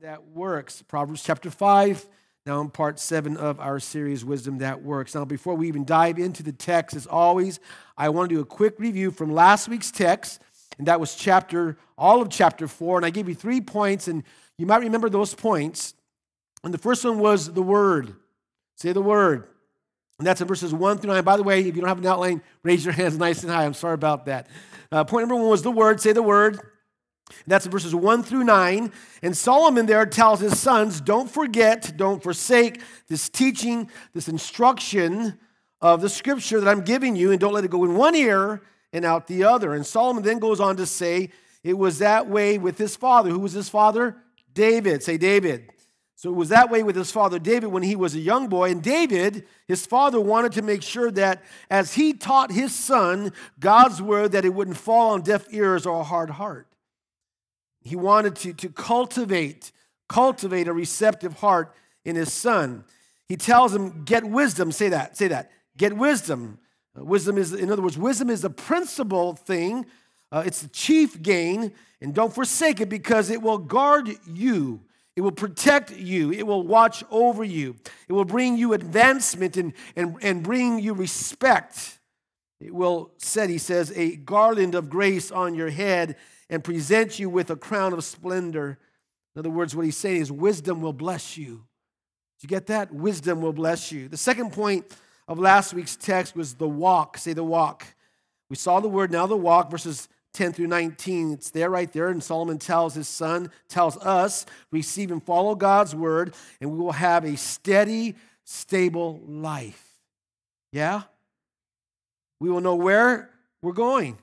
[0.00, 0.80] that works.
[0.80, 2.08] Proverbs chapter 5,
[2.46, 5.14] now in part 7 of our series, Wisdom That Works.
[5.14, 7.60] Now, before we even dive into the text, as always,
[7.98, 10.40] I want to do a quick review from last week's text,
[10.78, 12.96] and that was chapter, all of chapter 4.
[12.96, 14.24] And I gave you three points, and
[14.56, 15.92] you might remember those points.
[16.64, 18.14] And the first one was the Word.
[18.76, 19.48] Say the Word.
[20.18, 21.22] And that's in verses 1 through 9.
[21.24, 23.66] By the way, if you don't have an outline, raise your hands nice and high.
[23.66, 24.46] I'm sorry about that.
[24.90, 26.00] Uh, point number one was the Word.
[26.00, 26.58] Say the Word.
[27.46, 28.92] That's verses 1 through 9.
[29.22, 35.38] And Solomon there tells his sons, don't forget, don't forsake this teaching, this instruction
[35.80, 38.62] of the scripture that I'm giving you, and don't let it go in one ear
[38.92, 39.74] and out the other.
[39.74, 41.30] And Solomon then goes on to say,
[41.62, 43.30] it was that way with his father.
[43.30, 44.16] Who was his father?
[44.54, 45.02] David.
[45.02, 45.70] Say David.
[46.16, 48.70] So it was that way with his father David when he was a young boy.
[48.70, 54.02] And David, his father, wanted to make sure that as he taught his son God's
[54.02, 56.66] word, that it wouldn't fall on deaf ears or a hard heart.
[57.82, 59.72] He wanted to, to cultivate,
[60.08, 62.84] cultivate a receptive heart in his son.
[63.28, 64.72] He tells him, get wisdom.
[64.72, 65.50] Say that, say that.
[65.76, 66.58] Get wisdom.
[66.98, 69.86] Uh, wisdom is, in other words, wisdom is the principal thing.
[70.32, 71.72] Uh, it's the chief gain.
[72.00, 74.80] And don't forsake it because it will guard you.
[75.16, 76.32] It will protect you.
[76.32, 77.76] It will watch over you.
[78.08, 81.98] It will bring you advancement and, and, and bring you respect.
[82.60, 86.16] It will set, he says, a garland of grace on your head
[86.50, 88.76] and present you with a crown of splendor.
[89.34, 91.64] In other words, what he's saying is wisdom will bless you.
[92.38, 92.92] Did you get that?
[92.92, 94.08] Wisdom will bless you.
[94.08, 94.84] The second point
[95.28, 97.16] of last week's text was the walk.
[97.16, 97.86] Say the walk.
[98.50, 101.32] We saw the word, now the walk, verses 10 through 19.
[101.34, 102.08] It's there right there.
[102.08, 106.92] And Solomon tells his son, tells us, receive and follow God's word, and we will
[106.92, 109.84] have a steady, stable life.
[110.72, 111.02] Yeah?
[112.40, 113.30] We will know where
[113.62, 114.18] we're going.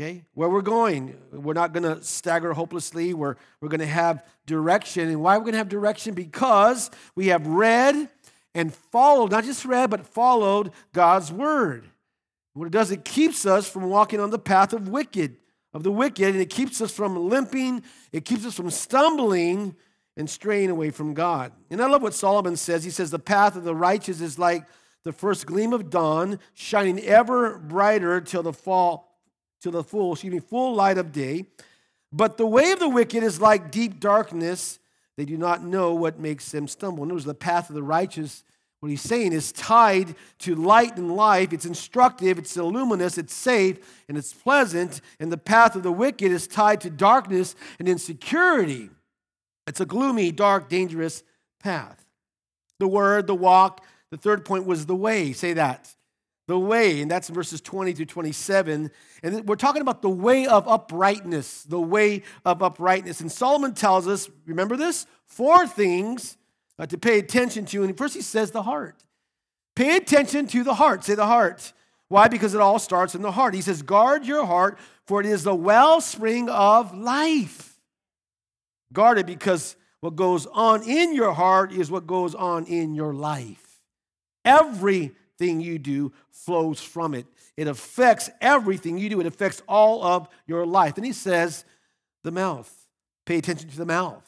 [0.00, 3.12] Okay, where we're going, we're not going to stagger hopelessly.
[3.12, 5.10] We're, we're going to have direction.
[5.10, 6.14] And why we're we going to have direction?
[6.14, 8.08] Because we have read
[8.54, 11.84] and followed, not just read, but followed God's word.
[12.54, 15.36] What it does, it keeps us from walking on the path of wicked,
[15.74, 19.76] of the wicked, and it keeps us from limping, it keeps us from stumbling
[20.16, 21.52] and straying away from God.
[21.68, 22.84] And I love what Solomon says.
[22.84, 24.66] He says, The path of the righteous is like
[25.04, 29.09] the first gleam of dawn, shining ever brighter till the fall
[29.62, 31.46] to the full, excuse me, full light of day.
[32.12, 34.78] But the way of the wicked is like deep darkness.
[35.16, 37.04] They do not know what makes them stumble.
[37.04, 38.42] Notice the path of the righteous,
[38.80, 41.52] what he's saying is tied to light and life.
[41.52, 43.78] It's instructive, it's luminous, it's safe,
[44.08, 45.02] and it's pleasant.
[45.20, 48.90] And the path of the wicked is tied to darkness and insecurity.
[49.66, 51.22] It's a gloomy, dark, dangerous
[51.62, 52.04] path.
[52.78, 55.32] The word, the walk, the third point was the way.
[55.32, 55.94] Say that
[56.50, 58.90] the way, and that's verses 20 to 27.
[59.22, 63.20] And we're talking about the way of uprightness, the way of uprightness.
[63.20, 65.06] And Solomon tells us, remember this?
[65.26, 66.36] Four things
[66.76, 67.84] uh, to pay attention to.
[67.84, 69.04] And first he says the heart.
[69.76, 71.04] Pay attention to the heart.
[71.04, 71.72] Say the heart.
[72.08, 72.26] Why?
[72.26, 73.54] Because it all starts in the heart.
[73.54, 77.78] He says, guard your heart, for it is the wellspring of life.
[78.92, 83.14] Guard it because what goes on in your heart is what goes on in your
[83.14, 83.80] life.
[84.44, 87.26] Every everything you do flows from it.
[87.56, 90.96] It affects everything you do, it affects all of your life.
[90.96, 91.64] And he says,
[92.22, 92.70] the mouth.
[93.24, 94.26] Pay attention to the mouth.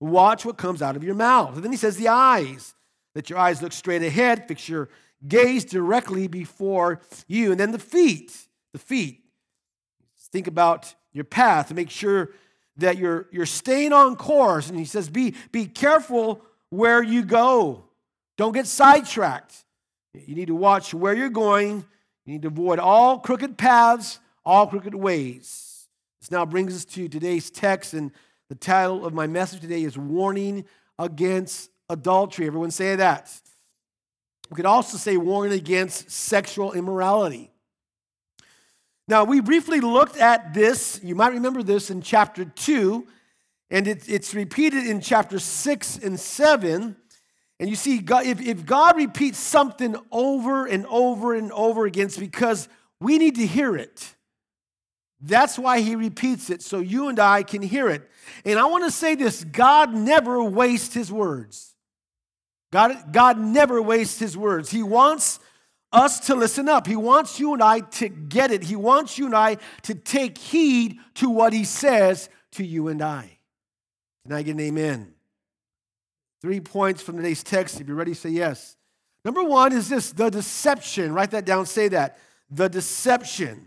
[0.00, 1.54] Watch what comes out of your mouth.
[1.54, 2.74] And then he says, the eyes.
[3.14, 4.90] Let your eyes look straight ahead, fix your
[5.26, 7.50] gaze directly before you.
[7.50, 8.36] And then the feet.
[8.72, 9.22] The feet.
[10.32, 12.30] Think about your path make sure
[12.76, 14.68] that you're, you're staying on course.
[14.68, 17.84] And he says, be, be careful where you go.
[18.36, 19.64] Don't get sidetracked.
[20.24, 21.84] You need to watch where you're going.
[22.24, 25.88] You need to avoid all crooked paths, all crooked ways.
[26.20, 28.10] This now brings us to today's text, and
[28.48, 30.64] the title of my message today is Warning
[30.98, 32.46] Against Adultery.
[32.46, 33.32] Everyone say that.
[34.50, 37.50] We could also say warning against sexual immorality.
[39.08, 41.00] Now, we briefly looked at this.
[41.02, 43.06] You might remember this in chapter 2,
[43.70, 46.96] and it's repeated in chapter 6 and 7.
[47.58, 52.06] And you see, God, if, if God repeats something over and over and over again,
[52.06, 52.68] it's because
[53.00, 54.14] we need to hear it.
[55.20, 58.08] That's why he repeats it, so you and I can hear it.
[58.44, 61.74] And I want to say this God never wastes his words.
[62.72, 64.70] God, God never wastes his words.
[64.70, 65.38] He wants
[65.92, 66.86] us to listen up.
[66.86, 68.62] He wants you and I to get it.
[68.64, 73.00] He wants you and I to take heed to what he says to you and
[73.00, 73.38] I.
[74.24, 75.15] Can I get an amen?
[76.46, 77.80] Three points from today's text.
[77.80, 78.76] If you're ready, say yes.
[79.24, 81.12] Number one is this the deception.
[81.12, 82.18] Write that down, say that.
[82.48, 83.66] The deception.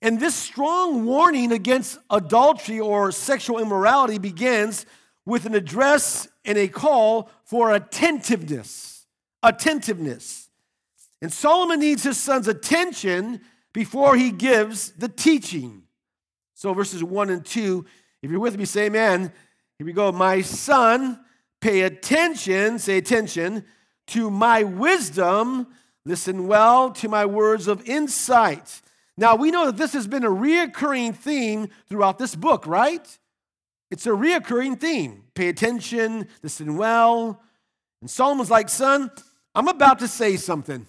[0.00, 4.86] And this strong warning against adultery or sexual immorality begins
[5.26, 9.04] with an address and a call for attentiveness.
[9.42, 10.48] Attentiveness.
[11.20, 13.40] And Solomon needs his son's attention
[13.72, 15.82] before he gives the teaching.
[16.54, 17.84] So, verses 1 and 2,
[18.22, 19.32] if you're with me, say amen.
[19.76, 20.12] Here we go.
[20.12, 21.18] My son,
[21.62, 23.64] pay attention, say attention,
[24.08, 25.68] to my wisdom.
[26.04, 28.82] Listen well to my words of insight.
[29.16, 33.18] Now, we know that this has been a reoccurring theme throughout this book, right?
[33.90, 35.24] It's a reoccurring theme.
[35.34, 37.40] Pay attention, listen well.
[38.00, 39.10] And Solomon's like, son,
[39.54, 40.86] I'm about to say something.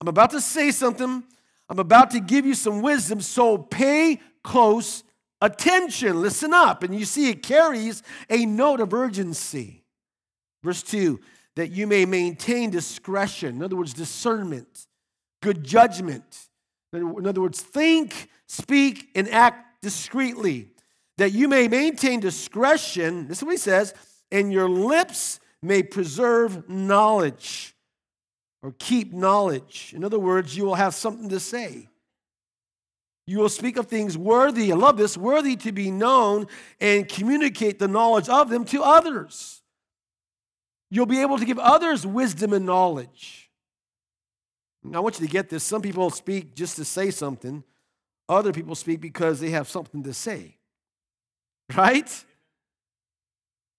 [0.00, 1.24] I'm about to say something.
[1.70, 5.02] I'm about to give you some wisdom, so pay close
[5.40, 6.20] attention.
[6.20, 6.82] Listen up.
[6.82, 9.83] And you see, it carries a note of urgency.
[10.64, 11.20] Verse 2
[11.56, 14.88] that you may maintain discretion, in other words, discernment,
[15.40, 16.48] good judgment.
[16.92, 20.70] In other words, think, speak, and act discreetly
[21.16, 23.94] that you may maintain discretion, this is what he says,
[24.32, 27.76] and your lips may preserve knowledge
[28.62, 29.92] or keep knowledge.
[29.94, 31.88] In other words, you will have something to say.
[33.26, 36.46] You will speak of things worthy, I love this, worthy to be known
[36.80, 39.62] and communicate the knowledge of them to others.
[40.94, 43.50] You'll be able to give others wisdom and knowledge.
[44.84, 45.64] Now, I want you to get this.
[45.64, 47.64] Some people speak just to say something,
[48.28, 50.56] other people speak because they have something to say.
[51.76, 52.24] Right?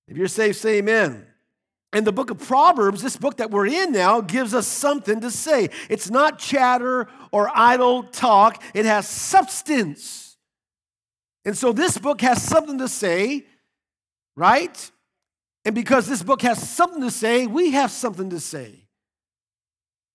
[0.10, 1.26] If you're saved, say amen.
[1.94, 5.32] And the book of Proverbs, this book that we're in now, gives us something to
[5.32, 5.70] say.
[5.90, 10.36] It's not chatter or idle talk, it has substance.
[11.46, 13.46] And so this book has something to say,
[14.36, 14.92] right?
[15.66, 18.86] And because this book has something to say, we have something to say.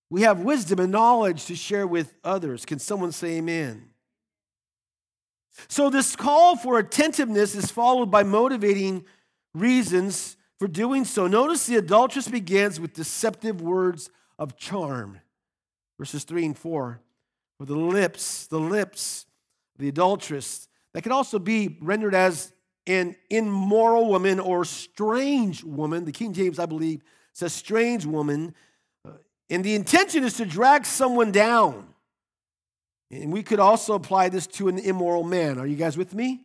[0.08, 2.64] We have wisdom and knowledge to share with others.
[2.64, 3.91] Can someone say amen?
[5.69, 9.05] So, this call for attentiveness is followed by motivating
[9.55, 11.26] reasons for doing so.
[11.26, 15.20] Notice the adulteress begins with deceptive words of charm.
[15.99, 17.00] Verses 3 and 4.
[17.58, 19.26] For the lips, the lips
[19.79, 22.52] the adulteress, that can also be rendered as
[22.86, 26.04] an immoral woman or strange woman.
[26.04, 28.54] The King James, I believe, says strange woman.
[29.06, 29.12] Uh,
[29.48, 31.90] and the intention is to drag someone down
[33.10, 35.58] and we could also apply this to an immoral man.
[35.58, 36.44] Are you guys with me?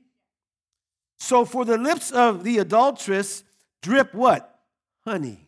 [1.19, 3.43] So for the lips of the adulteress
[3.81, 4.59] drip what?
[5.05, 5.47] Honey.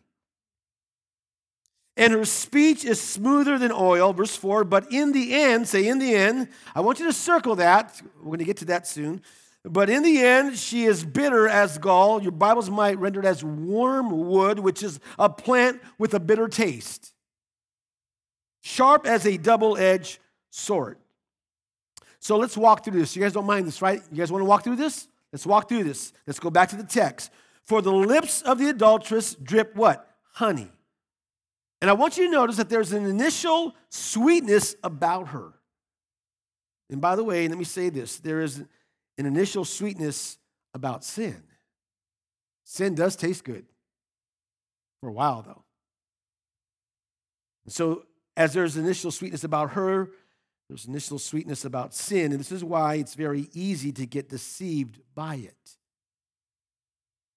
[1.96, 4.62] And her speech is smoother than oil, verse 4.
[4.62, 8.00] But in the end, say in the end, I want you to circle that.
[8.18, 9.20] We're going to get to that soon.
[9.64, 12.22] But in the end, she is bitter as gall.
[12.22, 17.12] Your Bibles might render it as wormwood, which is a plant with a bitter taste,
[18.62, 20.20] sharp as a double edged
[20.50, 20.98] sword.
[22.20, 23.14] So let's walk through this.
[23.14, 24.00] You guys don't mind this, right?
[24.10, 25.08] You guys want to walk through this?
[25.32, 26.12] Let's walk through this.
[26.26, 27.30] Let's go back to the text.
[27.64, 30.08] For the lips of the adulteress drip what?
[30.32, 30.70] Honey.
[31.80, 35.52] And I want you to notice that there's an initial sweetness about her.
[36.90, 38.64] And by the way, let me say this there is
[39.18, 40.38] an initial sweetness
[40.74, 41.42] about sin.
[42.64, 43.66] Sin does taste good
[45.00, 45.64] for a while, though.
[47.64, 48.04] And so,
[48.36, 50.10] as there's initial sweetness about her,
[50.68, 55.00] there's initial sweetness about sin, and this is why it's very easy to get deceived
[55.14, 55.76] by it.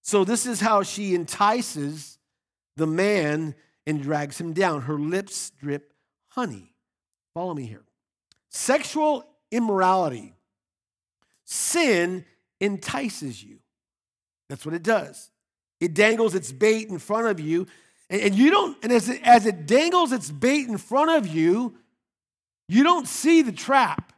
[0.04, 2.20] So, this is how she entices
[2.78, 3.56] the man
[3.88, 4.82] and drags him down.
[4.82, 5.94] Her lips drip
[6.30, 6.74] honey.
[7.34, 7.84] Follow me here.
[8.50, 10.34] Sexual immorality,
[11.52, 12.26] sin
[12.60, 13.58] entices you.
[14.50, 15.30] That's what it does.
[15.80, 17.68] It dangles its bait in front of you,
[18.10, 21.76] and, you don't, and as it, as it dangles its bait in front of you,
[22.68, 24.14] you don't see the trap,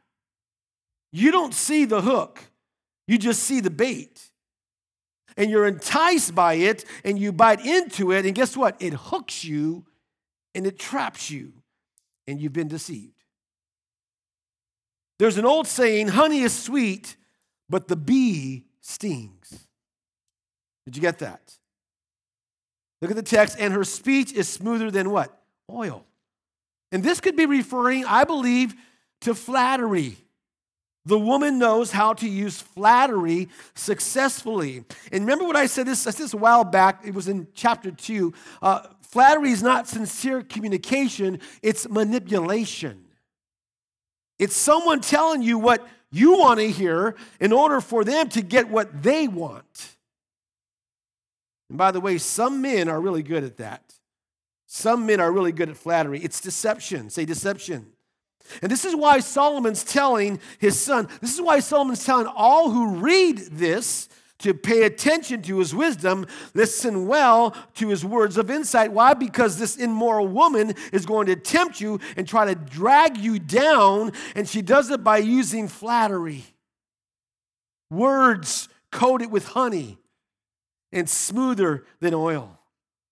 [1.12, 2.44] you don't see the hook,
[3.08, 4.30] you just see the bait.
[5.36, 8.80] And you're enticed by it and you bite into it, and guess what?
[8.80, 9.86] It hooks you
[10.54, 11.54] and it traps you,
[12.28, 13.14] and you've been deceived.
[15.18, 17.16] There's an old saying honey is sweet,
[17.70, 19.68] but the bee stings.
[20.86, 21.58] Did you get that?
[23.02, 25.38] Look at the text, and her speech is smoother than what?
[25.70, 26.06] Oil.
[26.92, 28.76] And this could be referring, I believe,
[29.22, 30.18] to flattery.
[31.06, 34.86] The woman knows how to use flattery successfully.
[35.12, 37.48] And remember what I said this, I said this a while back, it was in
[37.54, 38.34] chapter two.
[38.62, 43.04] Uh, flattery is not sincere communication, it's manipulation.
[44.40, 48.70] It's someone telling you what you want to hear in order for them to get
[48.70, 49.96] what they want.
[51.70, 53.82] And by the way, some men are really good at that.
[54.68, 56.20] Some men are really good at flattery.
[56.20, 57.10] It's deception.
[57.10, 57.88] Say deception.
[58.62, 62.98] And this is why Solomon's telling his son, this is why Solomon's telling all who
[62.98, 64.08] read this
[64.44, 68.92] to pay attention to his wisdom, listen well to his words of insight.
[68.92, 69.14] Why?
[69.14, 74.12] Because this immoral woman is going to tempt you and try to drag you down,
[74.36, 76.44] and she does it by using flattery.
[77.90, 79.98] Words coated with honey
[80.92, 82.60] and smoother than oil.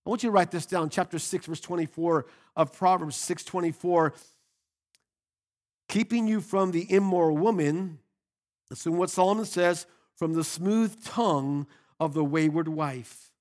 [0.05, 4.13] I want you to write this down, chapter 6, verse 24 of Proverbs 624.
[5.87, 7.99] Keeping you from the immoral woman,
[8.69, 9.85] listen what Solomon says,
[10.21, 11.65] from the smooth tongue
[11.99, 13.31] of the wayward wife.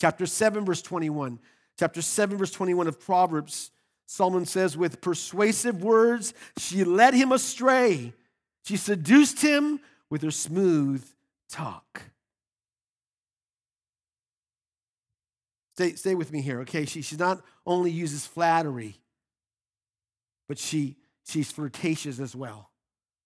[0.00, 1.38] Chapter 7, verse 21.
[1.78, 3.70] Chapter 7, verse 21 of Proverbs,
[4.06, 8.14] Solomon says, With persuasive words, she led him astray.
[8.64, 9.78] She seduced him
[10.08, 11.04] with her smooth
[11.50, 12.00] talk.
[15.74, 16.86] Stay, stay with me here, okay?
[16.86, 18.96] She, she not only uses flattery,
[20.48, 20.96] but she,
[21.28, 22.69] she's flirtatious as well.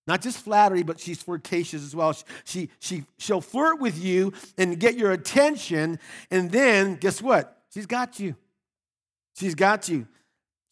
[0.07, 2.15] Not just flattery, but she's flirtatious as well.
[2.45, 5.99] She, she, she'll flirt with you and get your attention,
[6.31, 7.63] and then guess what?
[7.73, 8.37] She's got you.
[9.37, 10.07] She's got you.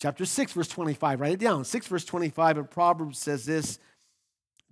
[0.00, 1.64] Chapter 6, verse 25, write it down.
[1.64, 3.78] 6, verse 25 of Proverbs says this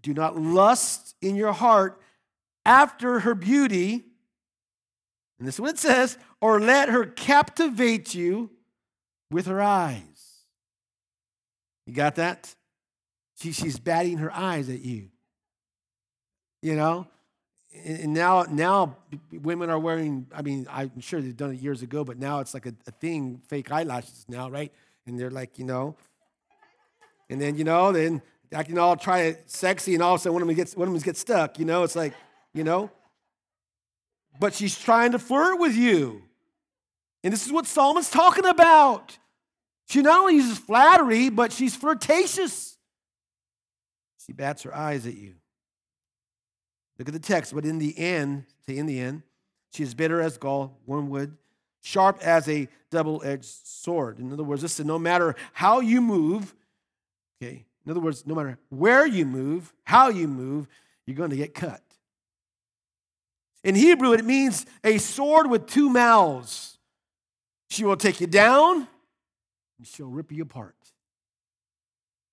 [0.02, 2.00] Do not lust in your heart
[2.66, 4.04] after her beauty,
[5.38, 8.50] and this is what it says, or let her captivate you
[9.30, 10.44] with her eyes.
[11.86, 12.54] You got that?
[13.40, 15.08] She, she's batting her eyes at you.
[16.62, 17.06] You know?
[17.84, 18.96] And now, now
[19.32, 22.52] women are wearing, I mean, I'm sure they've done it years ago, but now it's
[22.52, 24.72] like a, a thing, fake eyelashes now, right?
[25.06, 25.96] And they're like, you know,
[27.30, 28.22] and then, you know, then
[28.54, 30.76] I can all try it sexy, and all of a sudden one of them gets,
[30.76, 31.84] one of them gets stuck, you know?
[31.84, 32.12] It's like,
[32.52, 32.90] you know?
[34.40, 36.22] but she's trying to flirt with you.
[37.22, 39.18] And this is what Solomon's talking about.
[39.86, 42.78] She not only uses flattery, but she's flirtatious.
[44.30, 45.34] She bats her eyes at you.
[47.00, 49.24] Look at the text, but in the end, say in the end,
[49.72, 51.36] she is bitter as gall, wormwood,
[51.80, 54.20] sharp as a double edged sword.
[54.20, 56.54] In other words, listen, no matter how you move,
[57.42, 60.68] okay, in other words, no matter where you move, how you move,
[61.06, 61.82] you're going to get cut.
[63.64, 66.78] In Hebrew, it means a sword with two mouths.
[67.68, 68.86] She will take you down
[69.76, 70.76] and she'll rip you apart.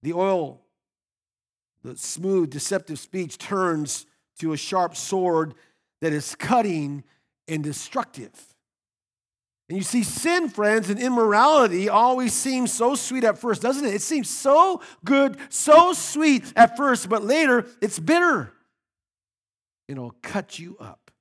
[0.03, 0.61] The oil,
[1.87, 4.05] the smooth, deceptive speech turns
[4.39, 5.53] to a sharp sword
[6.01, 7.03] that is cutting
[7.47, 8.33] and destructive.
[9.69, 13.93] And you see, sin, friends, and immorality always seems so sweet at first, doesn't it?
[13.93, 18.51] It seems so good, so sweet at first, but later it's bitter.
[19.87, 21.11] It'll cut you up.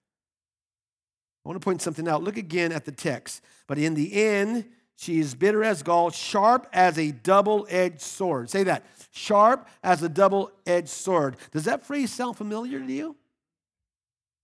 [1.45, 2.25] I want to point something out.
[2.25, 3.41] Look again at the text.
[3.69, 4.65] But in the end,
[4.97, 8.49] she is bitter as gall, sharp as a double edged sword.
[8.51, 8.85] Say that.
[9.11, 11.37] Sharp as a double edged sword.
[11.53, 13.17] Does that phrase sound familiar to you?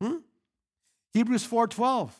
[0.00, 0.16] Hmm?
[1.14, 2.11] Hebrews 4:12.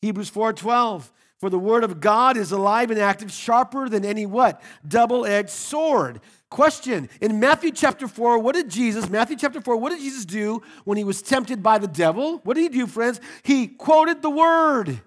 [0.00, 1.10] Hebrews 4:12.
[1.38, 4.62] For the word of God is alive and active, sharper than any what?
[4.86, 6.20] Double-edged sword.
[6.48, 10.62] Question In Matthew chapter 4, what did Jesus, Matthew chapter 4, what did Jesus do
[10.84, 12.38] when he was tempted by the devil?
[12.44, 13.20] What did he do, friends?
[13.42, 15.00] He quoted the word,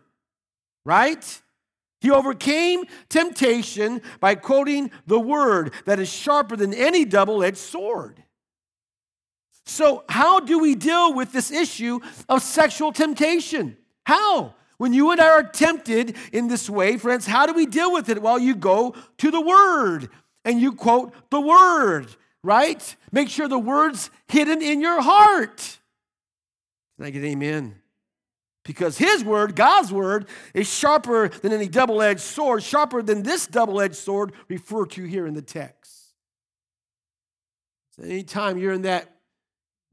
[0.83, 1.41] right?
[2.05, 8.21] He overcame temptation by quoting the word that is sharper than any double edged sword.
[9.65, 13.75] So, how do we deal with this issue of sexual temptation?
[14.03, 14.53] How?
[14.77, 18.07] When you and I are tempted in this way, friends, how do we deal with
[18.09, 18.21] it?
[18.21, 20.07] Well, you go to the Word
[20.43, 22.95] and you quote the word, right?
[23.11, 25.79] Make sure the word's hidden in your heart.
[26.97, 27.81] Can I get amen?
[28.65, 33.45] Because his word, God's word, is sharper than any double edged sword, sharper than this
[33.45, 36.13] double edged sword referred to here in the text.
[37.91, 39.09] So anytime you're in that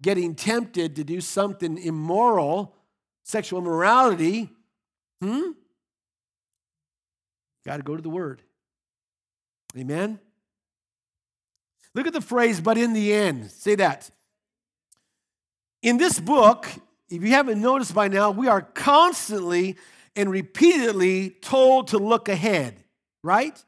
[0.01, 2.75] getting tempted to do something immoral,
[3.23, 4.51] sexual immorality,
[5.21, 5.51] hmm?
[7.65, 8.43] Got to go to the word.
[9.79, 10.19] Amen?
[11.95, 13.51] Look at the phrase, but in the end.
[13.51, 14.11] Say that.
[15.83, 16.67] In this book,
[17.13, 19.77] if you haven't noticed by now, we are constantly
[20.17, 22.83] and repeatedly told to look ahead,
[23.23, 23.63] right?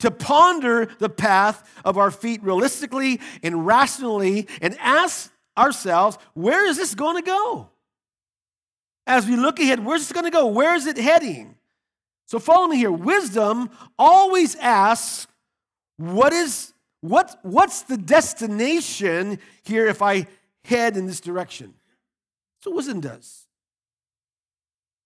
[0.00, 6.76] To ponder the path of our feet realistically and rationally and ask ourselves, where is
[6.76, 7.68] this going to go?
[9.06, 10.46] As we look ahead, where's this going to go?
[10.46, 11.56] Where is it heading?
[12.26, 12.92] So follow me here.
[12.92, 15.26] Wisdom always asks,
[15.96, 20.26] what is what, what's the destination here if I
[20.64, 21.74] head in this direction?
[22.62, 23.46] So wisdom does.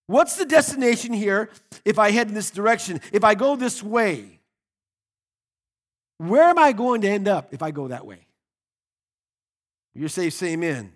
[0.06, 1.50] What's the destination here
[1.84, 3.00] if I head in this direction?
[3.12, 4.40] If I go this way?
[6.28, 8.26] where am I going to end up if I go that way?
[9.94, 10.92] You're safe, say amen.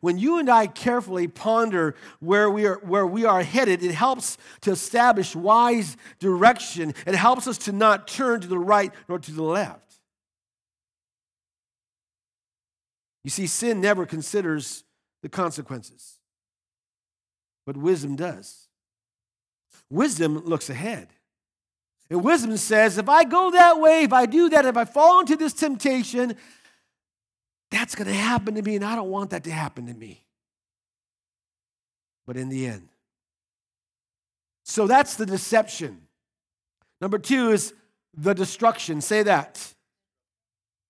[0.00, 4.36] When you and I carefully ponder where we, are, where we are headed, it helps
[4.62, 6.94] to establish wise direction.
[7.06, 9.94] It helps us to not turn to the right nor to the left.
[13.24, 14.84] You see, sin never considers
[15.22, 16.18] the consequences,
[17.66, 18.68] but wisdom does.
[19.90, 21.08] Wisdom looks ahead.
[22.10, 25.20] And wisdom says, if I go that way, if I do that, if I fall
[25.20, 26.34] into this temptation,
[27.70, 30.24] that's going to happen to me, and I don't want that to happen to me.
[32.26, 32.88] But in the end,
[34.64, 36.02] so that's the deception.
[37.00, 37.72] Number two is
[38.14, 39.00] the destruction.
[39.00, 39.74] Say that.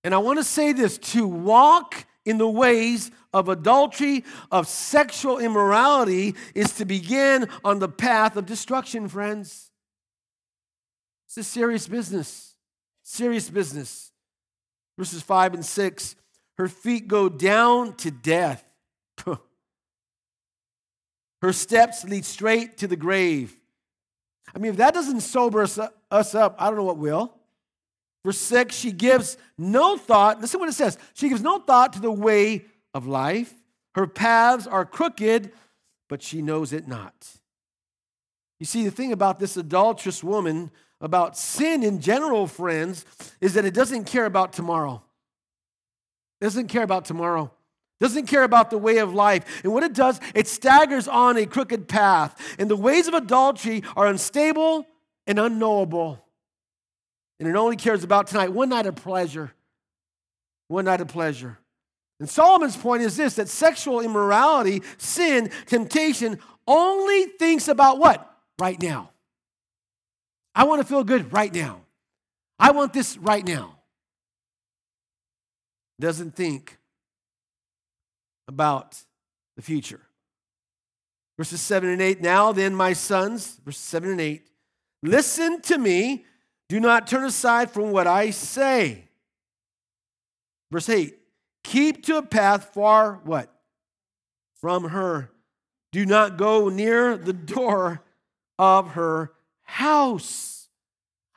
[0.05, 5.39] And I want to say this to walk in the ways of adultery, of sexual
[5.39, 9.71] immorality, is to begin on the path of destruction, friends.
[11.27, 12.55] It's a serious business.
[13.03, 14.13] Serious business.
[14.97, 16.17] Verses 5 and 6
[16.59, 18.65] her feet go down to death.
[21.41, 23.57] Her steps lead straight to the grave.
[24.53, 27.38] I mean, if that doesn't sober us up, I don't know what will.
[28.25, 30.41] Verse 6, she gives no thought.
[30.41, 30.99] Listen what it says.
[31.15, 33.55] She gives no thought to the way of life.
[33.95, 35.53] Her paths are crooked,
[36.09, 37.15] but she knows it not.
[38.61, 40.71] You see, the thing about this adulterous woman,
[41.01, 43.05] about sin in general, friends,
[43.41, 45.03] is that it doesn't care about tomorrow
[46.41, 47.51] doesn't care about tomorrow,
[48.01, 49.63] doesn't care about the way of life.
[49.65, 52.57] And what it does, it staggers on a crooked path.
[52.59, 54.87] And the ways of adultery are unstable
[55.27, 56.25] and unknowable.
[57.41, 59.53] And it only cares about tonight, one night of pleasure.
[60.69, 61.59] One night of pleasure.
[62.21, 68.29] And Solomon's point is this that sexual immorality, sin, temptation only thinks about what?
[68.59, 69.11] Right now.
[70.55, 71.83] I want to feel good right now.
[72.59, 73.79] I want this right now
[76.01, 76.79] doesn't think
[78.47, 79.03] about
[79.57, 80.01] the future.
[81.37, 84.49] Verses 7 and 8 Now then, my sons, verses 7 and 8,
[85.03, 86.25] listen to me.
[86.69, 89.05] Do not turn aside from what I say.
[90.71, 91.17] Verse 8
[91.65, 93.53] Keep to a path far what?
[94.61, 95.31] From her.
[95.93, 98.03] Do not go near the door
[98.59, 100.69] of her house.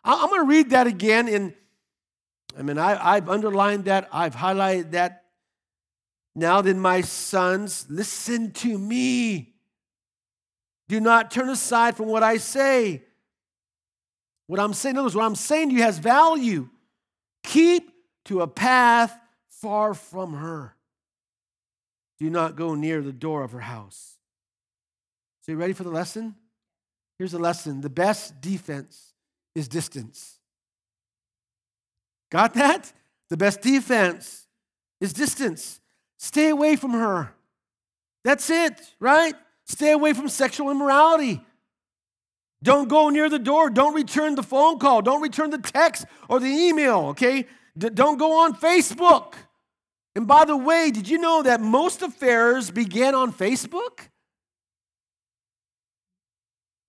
[0.04, 1.54] I'm going to read that again in
[2.58, 5.26] I mean, I, I've underlined that, I've highlighted that.
[6.36, 9.54] Now then, my sons, listen to me.
[10.88, 13.04] Do not turn aside from what I say.
[14.48, 16.70] What I'm saying, notice what I'm saying to you has value.
[17.44, 17.92] Keep
[18.26, 19.18] to a path
[19.50, 20.76] far from her.
[22.20, 24.18] Do not go near the door of her house.
[25.42, 26.36] So, you ready for the lesson?
[27.18, 29.14] Here's the lesson the best defense
[29.56, 30.40] is distance.
[32.32, 32.92] Got that?
[33.30, 34.48] The best defense
[35.00, 35.80] is distance.
[36.18, 37.34] Stay away from her.
[38.24, 39.34] That's it, right?
[39.66, 41.42] Stay away from sexual immorality.
[42.64, 43.70] Don't go near the door.
[43.70, 45.02] Don't return the phone call.
[45.02, 47.48] Don't return the text or the email, okay?
[47.78, 49.34] D- don't go on Facebook.
[50.16, 54.10] And by the way, did you know that most affairs began on Facebook?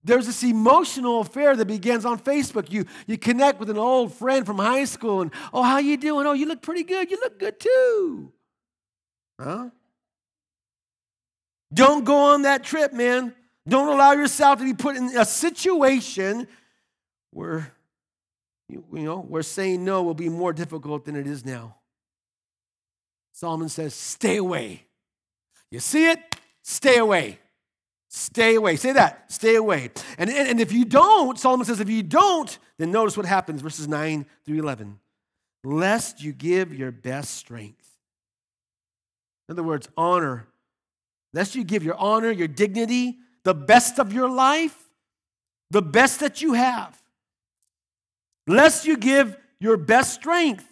[0.03, 2.69] There's this emotional affair that begins on Facebook.
[2.69, 6.27] You, you connect with an old friend from high school and, oh, how you doing?
[6.27, 7.09] Oh, you look pretty good.
[7.09, 8.33] You look good too.
[9.39, 9.69] Huh?
[11.73, 13.33] Don't go on that trip, man.
[13.67, 16.47] Don't allow yourself to be put in a situation
[17.31, 17.71] where,
[18.67, 21.75] you, know, where saying no will be more difficult than it is now.
[23.31, 24.85] Solomon says, stay away.
[25.71, 26.19] You see it?
[26.61, 27.39] Stay away.
[28.09, 28.75] Stay away.
[28.75, 29.31] Say that.
[29.31, 29.89] Stay away.
[30.17, 33.61] And, and, and if you don't, Solomon says, if you don't, then notice what happens,
[33.61, 34.99] verses 9 through 11.
[35.63, 37.89] Lest you give your best strength.
[39.47, 40.47] In other words, honor.
[41.33, 44.77] Lest you give your honor, your dignity, the best of your life,
[45.71, 46.99] the best that you have.
[48.47, 50.67] Lest you give your best strength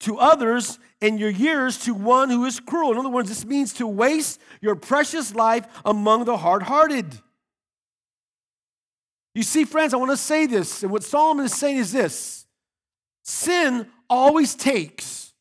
[0.00, 2.92] to others and your years to one who is cruel.
[2.92, 7.06] In other words, this means to waste your precious life among the hard hearted.
[9.34, 12.46] You see, friends, I want to say this, and what Solomon is saying is this
[13.24, 15.32] sin always takes,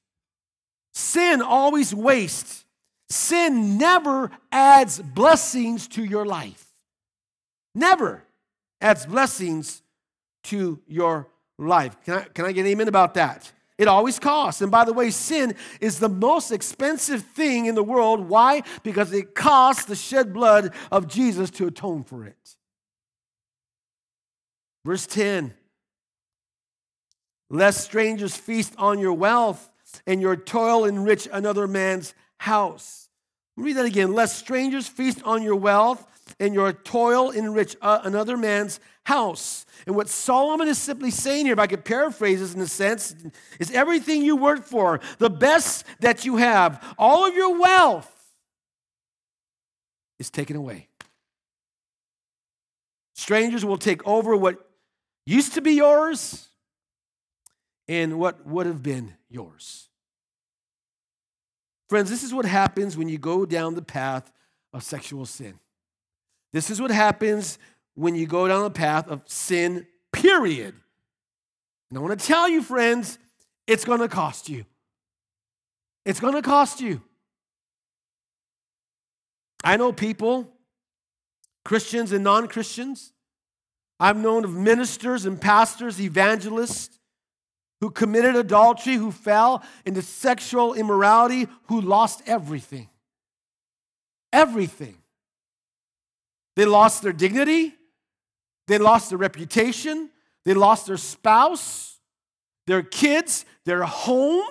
[0.94, 2.66] sin always wastes,
[3.12, 6.66] sin never adds blessings to your life.
[7.74, 8.24] Never
[8.80, 9.82] adds blessings
[10.44, 11.96] to your life.
[12.04, 13.52] Can I, can I get amen about that?
[13.78, 14.62] It always costs.
[14.62, 18.30] And by the way, sin is the most expensive thing in the world.
[18.30, 18.62] Why?
[18.84, 22.56] Because it costs the shed blood of Jesus to atone for it.
[24.86, 25.54] Verse 10
[27.50, 29.72] lest strangers feast on your wealth
[30.08, 33.08] and your toil enrich another man's house.
[33.56, 34.14] Read that again.
[34.14, 36.04] Lest strangers feast on your wealth
[36.40, 39.66] and your toil enrich uh, another man's house.
[39.86, 43.16] And what Solomon is simply saying here, if I could paraphrase this in a sense,
[43.60, 48.12] is everything you work for, the best that you have, all of your wealth
[50.18, 50.88] is taken away.
[53.14, 54.68] Strangers will take over what
[55.28, 56.50] used to be yours
[57.88, 59.91] and what would have been yours.
[61.92, 64.32] Friends, this is what happens when you go down the path
[64.72, 65.60] of sexual sin.
[66.54, 67.60] This is what happens
[67.96, 70.74] when you go down the path of sin, period.
[71.90, 73.20] And I want to tell you, friends,
[73.68, 74.64] it's going to cost you.
[76.06, 77.02] It's going to cost you.
[79.62, 80.50] I know people,
[81.66, 83.12] Christians and non Christians.
[84.00, 87.01] I've known of ministers and pastors, evangelists,
[87.82, 92.88] who committed adultery, who fell into sexual immorality, who lost everything.
[94.32, 94.96] Everything.
[96.56, 97.74] They lost their dignity,
[98.68, 100.12] they lost their reputation,
[100.46, 102.00] they lost their spouse,
[102.68, 104.48] their kids, their home,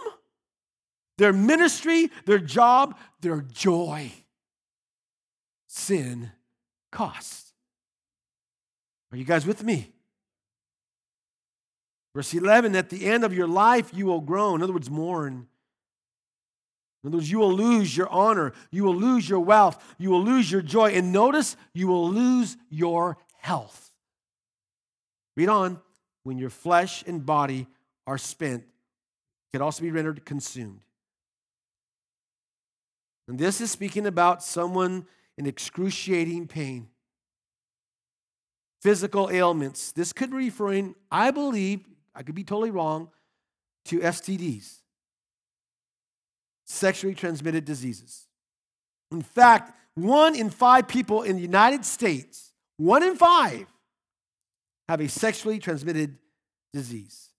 [1.16, 4.10] their ministry, their job, their joy.
[5.68, 6.32] Sin
[6.90, 7.52] costs.
[9.12, 9.92] Are you guys with me?
[12.14, 14.56] Verse 11, at the end of your life, you will groan.
[14.56, 15.46] In other words, mourn.
[17.02, 18.52] In other words, you will lose your honor.
[18.70, 19.82] You will lose your wealth.
[19.98, 20.90] You will lose your joy.
[20.90, 23.92] And notice, you will lose your health.
[25.36, 25.80] Read on.
[26.22, 27.66] When your flesh and body
[28.06, 28.64] are spent,
[29.52, 30.80] can also be rendered consumed.
[33.26, 35.06] And this is speaking about someone
[35.38, 36.88] in excruciating pain,
[38.82, 39.92] physical ailments.
[39.92, 41.86] This could be referring, I believe,
[42.20, 43.08] I could be totally wrong,
[43.86, 44.80] to STDs
[46.66, 48.26] sexually transmitted diseases.
[49.10, 53.64] In fact, one in five people in the United States, one in five,
[54.86, 56.18] have a sexually transmitted
[56.74, 57.30] disease.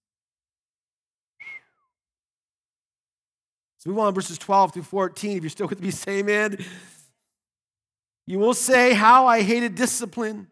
[3.78, 5.38] Let's move on, verses 12 through 14.
[5.38, 6.58] If you're still with me, say amen.
[8.26, 10.48] You will say, How I hated discipline,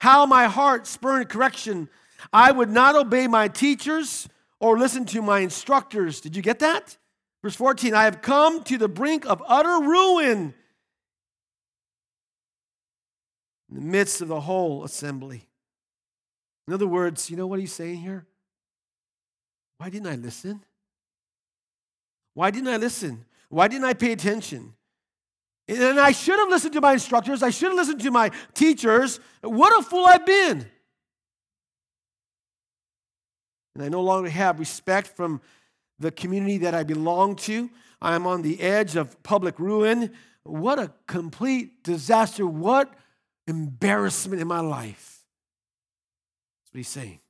[0.00, 1.88] how my heart spurned correction.
[2.32, 4.28] I would not obey my teachers
[4.60, 6.20] or listen to my instructors.
[6.20, 6.96] Did you get that?
[7.42, 10.54] Verse 14 I have come to the brink of utter ruin
[13.68, 15.46] in the midst of the whole assembly.
[16.66, 18.26] In other words, you know what he's saying here?
[19.78, 20.62] Why didn't I listen?
[22.34, 23.24] Why didn't I listen?
[23.48, 24.74] Why didn't I pay attention?
[25.68, 27.42] And I should have listened to my instructors.
[27.42, 29.20] I should have listened to my teachers.
[29.42, 30.66] What a fool I've been.
[33.76, 35.42] And I no longer have respect from
[35.98, 37.68] the community that I belong to.
[38.00, 40.12] I'm on the edge of public ruin.
[40.44, 42.46] What a complete disaster.
[42.46, 42.90] What
[43.46, 45.20] embarrassment in my life.
[46.62, 47.20] That's what he's saying.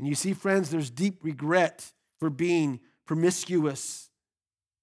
[0.00, 4.10] And you see, friends, there's deep regret for being promiscuous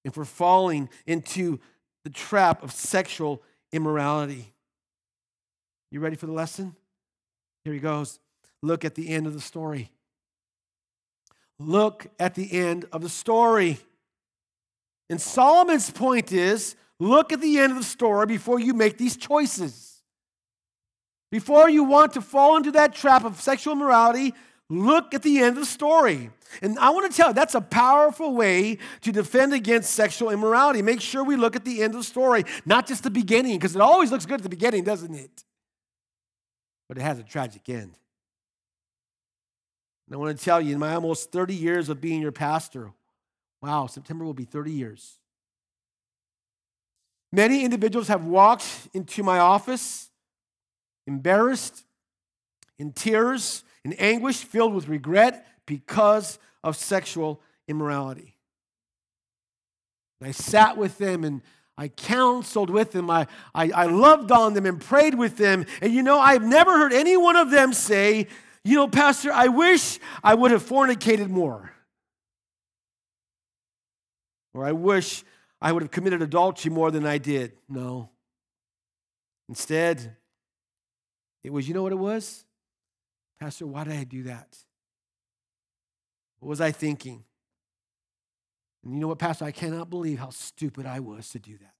[0.06, 1.60] and for falling into
[2.06, 4.54] the trap of sexual immorality.
[5.92, 6.74] You ready for the lesson?
[7.66, 8.20] Here he goes.
[8.62, 9.92] Look at the end of the story.
[11.60, 13.80] Look at the end of the story.
[15.10, 19.16] And Solomon's point is look at the end of the story before you make these
[19.18, 20.02] choices.
[21.32, 24.34] Before you want to fall into that trap of sexual immorality,
[24.70, 26.30] look at the end of the story.
[26.62, 30.82] And I want to tell you, that's a powerful way to defend against sexual immorality.
[30.82, 33.76] Make sure we look at the end of the story, not just the beginning, because
[33.76, 35.44] it always looks good at the beginning, doesn't it?
[36.88, 37.98] But it has a tragic end.
[40.08, 42.92] And I want to tell you, in my almost 30 years of being your pastor,
[43.62, 45.20] wow, September will be 30 years.
[47.32, 50.10] Many individuals have walked into my office
[51.06, 51.84] embarrassed,
[52.78, 58.36] in tears, in anguish, filled with regret because of sexual immorality.
[60.22, 61.42] I sat with them and
[61.78, 63.10] I counseled with them.
[63.10, 65.66] I, I, I loved on them and prayed with them.
[65.82, 68.28] And you know, I've never heard any one of them say,
[68.68, 71.72] you know, Pastor, I wish I would have fornicated more.
[74.54, 75.24] Or I wish
[75.62, 77.54] I would have committed adultery more than I did.
[77.70, 78.10] No.
[79.48, 80.18] Instead,
[81.44, 82.44] it was, you know what it was?
[83.40, 84.58] Pastor, why did I do that?
[86.40, 87.24] What was I thinking?
[88.84, 89.46] And you know what, Pastor?
[89.46, 91.74] I cannot believe how stupid I was to do that.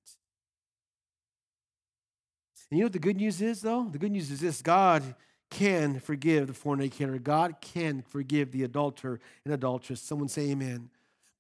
[2.70, 3.88] And you know what the good news is, though?
[3.90, 5.04] The good news is this God
[5.50, 7.18] can forgive the fornicator.
[7.20, 10.02] God can forgive the adulterer and adulteress.
[10.02, 10.90] Someone say amen.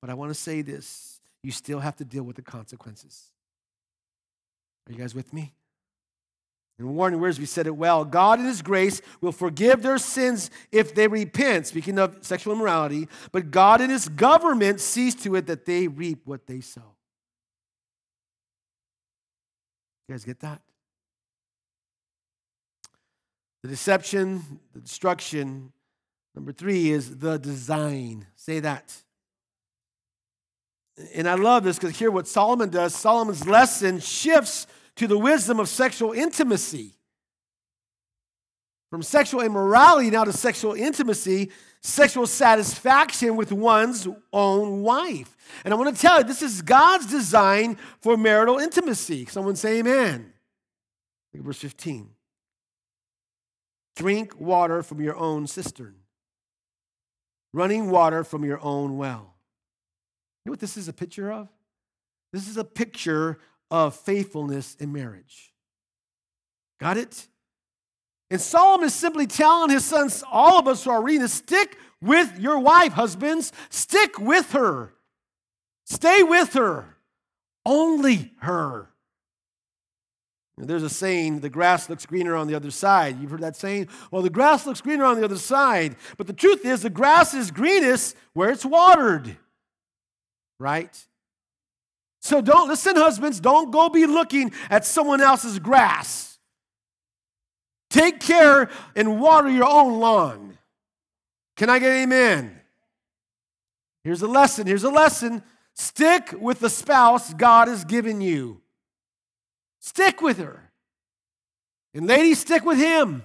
[0.01, 3.31] But I want to say this you still have to deal with the consequences.
[4.87, 5.53] Are you guys with me?
[6.79, 10.93] In Warren Wiersbe said it well God in His grace will forgive their sins if
[10.93, 15.65] they repent, speaking of sexual immorality, but God in His government sees to it that
[15.65, 16.95] they reap what they sow.
[20.07, 20.61] You guys get that?
[23.67, 25.73] The deception, the destruction.
[26.33, 28.25] Number three is the design.
[28.37, 28.95] Say that.
[31.13, 35.59] And I love this because here what Solomon does, Solomon's lesson shifts to the wisdom
[35.59, 36.93] of sexual intimacy.
[38.89, 41.51] From sexual immorality now to sexual intimacy,
[41.81, 45.35] sexual satisfaction with one's own wife.
[45.65, 49.25] And I want to tell you, this is God's design for marital intimacy.
[49.25, 50.31] Someone say amen.
[51.33, 52.11] Look at verse 15.
[53.97, 55.95] Drink water from your own cistern,
[57.51, 59.33] running water from your own well.
[60.45, 61.49] You know what this is a picture of?
[62.31, 63.39] This is a picture
[63.71, 65.51] of faithfulness in marriage.
[66.79, 67.27] Got it?
[68.29, 71.75] And Solomon is simply telling his sons, all of us who are reading this, stick
[71.99, 73.51] with your wife, husbands.
[73.71, 74.93] Stick with her.
[75.85, 76.97] Stay with her.
[77.65, 78.89] Only her.
[80.59, 83.19] There's a saying, the grass looks greener on the other side.
[83.21, 83.89] You've heard that saying?
[84.09, 85.95] Well, the grass looks greener on the other side.
[86.17, 89.37] But the truth is, the grass is greenest where it's watered.
[90.59, 90.97] Right?
[92.21, 96.39] So don't, listen, husbands, don't go be looking at someone else's grass.
[97.91, 100.57] Take care and water your own lawn.
[101.55, 102.59] Can I get amen?
[104.03, 104.65] Here's a lesson.
[104.65, 105.43] Here's a lesson.
[105.75, 108.61] Stick with the spouse God has given you.
[109.87, 110.69] Stick with her.
[111.93, 113.23] And ladies, stick with him.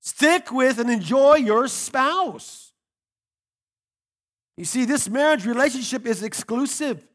[0.00, 2.72] Stick with and enjoy your spouse.
[4.56, 7.06] You see, this marriage relationship is exclusive,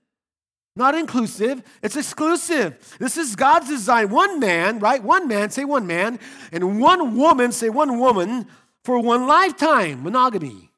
[0.75, 1.63] not inclusive.
[1.81, 2.95] It's exclusive.
[2.99, 4.11] This is God's design.
[4.11, 5.03] One man, right?
[5.03, 6.19] One man, say one man,
[6.51, 8.45] and one woman, say one woman,
[8.85, 10.69] for one lifetime, monogamy.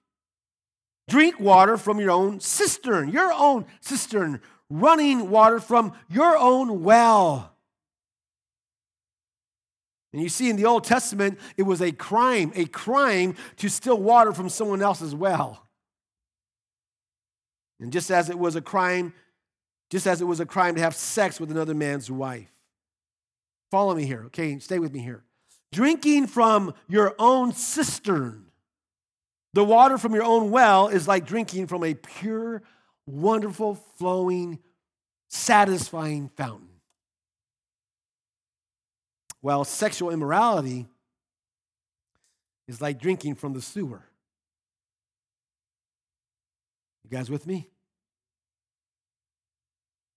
[1.09, 7.51] Drink water from your own cistern, your own cistern, running water from your own well.
[10.13, 13.97] And you see in the Old Testament, it was a crime, a crime to steal
[13.97, 15.67] water from someone else's well.
[17.81, 19.13] And just as it was a crime,
[19.91, 22.49] just as it was a crime to have sex with another man's wife.
[23.71, 24.57] Follow me here, okay?
[24.59, 25.23] Stay with me here.
[25.73, 28.45] Drinking from your own cistern,
[29.53, 32.63] the water from your own well, is like drinking from a pure
[33.07, 34.59] wonderful, flowing,
[35.29, 36.69] satisfying fountain.
[39.41, 40.87] While sexual immorality
[42.67, 44.03] is like drinking from the sewer.
[47.03, 47.69] You guys with me?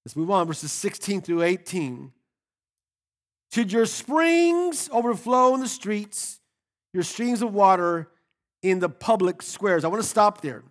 [0.05, 2.13] Let's move on, verses 16 through 18.
[3.53, 6.41] Should your springs overflow in the streets,
[6.95, 8.09] your streams of water
[8.63, 9.85] in the public squares?
[9.85, 10.63] I want to stop there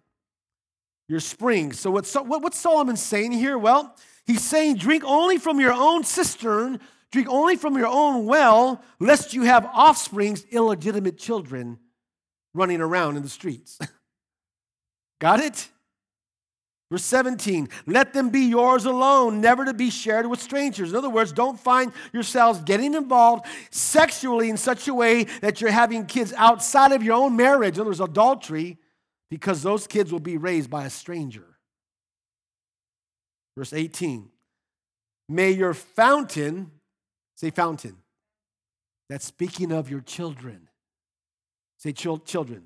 [1.07, 1.79] your springs.
[1.79, 3.57] So, what's, what's Solomon saying here?
[3.57, 6.79] Well, he's saying, drink only from your own cistern,
[7.11, 11.79] drink only from your own well, lest you have offsprings, illegitimate children
[12.53, 13.79] running around in the streets.
[15.19, 15.69] Got it?
[16.89, 20.91] Verse 17, let them be yours alone, never to be shared with strangers.
[20.91, 25.69] In other words, don't find yourselves getting involved sexually in such a way that you're
[25.69, 27.75] having kids outside of your own marriage.
[27.75, 28.77] In other words, adultery
[29.29, 31.57] because those kids will be raised by a stranger.
[33.55, 34.29] Verse 18
[35.29, 36.71] May your fountain,
[37.35, 37.97] say fountain,
[39.09, 40.69] that's speaking of your children.
[41.77, 42.63] Say children.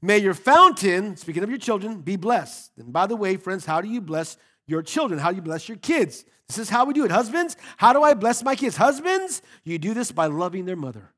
[0.00, 2.72] May your fountain, speaking of your children, be blessed.
[2.78, 5.18] And by the way, friends, how do you bless your children?
[5.18, 6.24] How do you bless your kids?
[6.46, 7.10] This is how we do it.
[7.10, 8.76] Husbands, how do I bless my kids?
[8.76, 11.12] Husbands, you do this by loving their mother.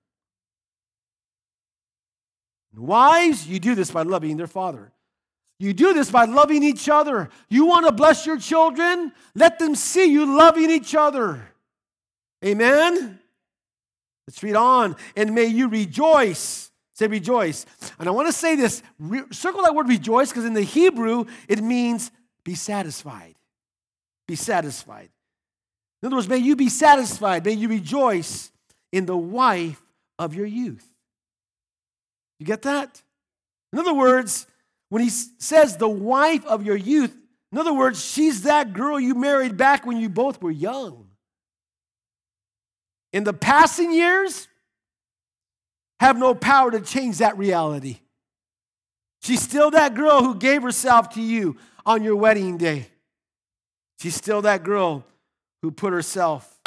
[2.77, 4.93] Wives, you do this by loving their father.
[5.59, 7.29] You do this by loving each other.
[7.49, 9.13] You want to bless your children?
[9.35, 11.53] Let them see you loving each other.
[12.45, 13.19] Amen?
[14.27, 14.97] Let's read on.
[15.17, 16.71] And may you rejoice.
[16.95, 17.67] Say rejoice.
[17.99, 21.27] And I want to say this Re- circle that word rejoice because in the Hebrew
[21.49, 22.11] it means
[22.45, 23.35] be satisfied.
[24.27, 25.11] Be satisfied.
[26.03, 27.45] In other words, may you be satisfied.
[27.45, 28.51] May you rejoice
[28.93, 29.83] in the wife
[30.19, 30.90] of your youth.
[32.41, 33.01] You get that?
[33.73, 34.47] In other words,
[34.89, 37.15] when he says the wife of your youth,
[37.53, 41.07] in other words, she's that girl you married back when you both were young.
[43.13, 44.49] In the passing years,
[46.01, 47.99] have no power to change that reality.
[49.23, 52.87] She's still that girl who gave herself to you on your wedding day.
[54.01, 55.05] She's still that girl
[55.61, 56.59] who put herself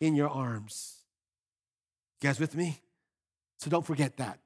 [0.00, 0.96] in your arms.
[2.22, 2.80] You guys with me?
[3.58, 4.38] So don't forget that.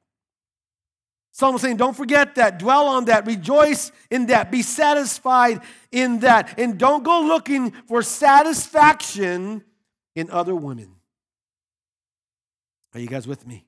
[1.37, 2.59] Psalm is saying, don't forget that.
[2.59, 3.27] Dwell on that.
[3.27, 4.51] Rejoice in that.
[4.51, 5.61] Be satisfied
[5.93, 6.59] in that.
[6.59, 9.63] And don't go looking for satisfaction
[10.15, 10.95] in other women.
[12.95, 13.67] Are you guys with me?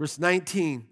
[0.00, 0.86] Verse 19.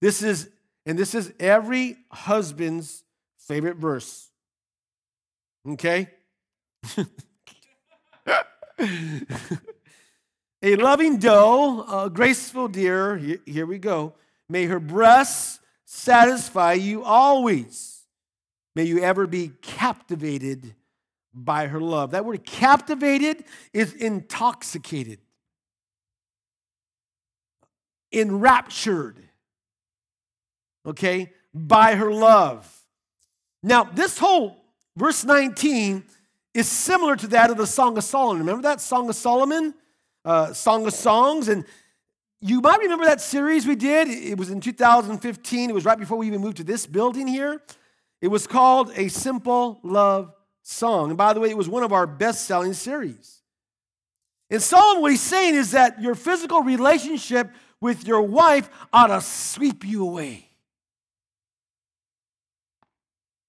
[0.00, 0.48] This is,
[0.86, 3.02] and this is every husband's
[3.38, 4.30] favorite verse.
[5.68, 6.08] Okay?
[10.62, 14.14] a loving doe, a graceful deer, here we go.
[14.48, 18.04] May her breasts satisfy you always.
[18.74, 20.74] May you ever be captivated
[21.34, 22.12] by her love.
[22.12, 25.18] That word captivated is intoxicated,
[28.12, 29.16] enraptured,
[30.86, 32.70] okay, by her love.
[33.62, 34.56] Now, this whole
[34.96, 36.04] verse 19
[36.54, 38.38] is similar to that of the Song of Solomon.
[38.38, 39.74] Remember that Song of Solomon?
[40.24, 41.48] Uh, Song of Songs.
[41.48, 41.64] And
[42.40, 44.08] you might remember that series we did.
[44.08, 45.70] It was in 2015.
[45.70, 47.60] It was right before we even moved to this building here.
[48.20, 50.32] It was called A Simple Love
[50.62, 51.10] Song.
[51.10, 53.42] And by the way, it was one of our best selling series.
[54.50, 59.20] And Solomon, what he's saying is that your physical relationship with your wife ought to
[59.20, 60.48] sweep you away.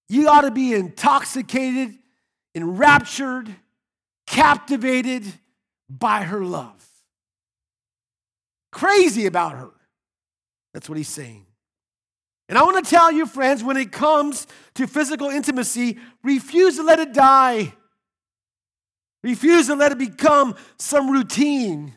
[0.08, 1.98] You ought to be intoxicated
[2.54, 3.54] enraptured,
[4.26, 5.24] captivated
[5.88, 6.86] by her love.
[8.72, 9.70] Crazy about her.
[10.72, 11.46] That's what he's saying.
[12.48, 16.82] And I want to tell you, friends, when it comes to physical intimacy, refuse to
[16.82, 17.72] let it die.
[19.22, 21.94] Refuse to let it become some routine.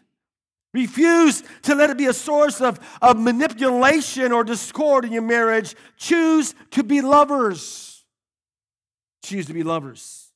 [0.73, 5.75] Refuse to let it be a source of, of manipulation or discord in your marriage.
[5.97, 8.05] Choose to be lovers.
[9.23, 10.31] Choose to be lovers.